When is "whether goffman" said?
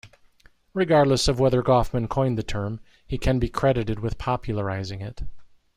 1.39-2.09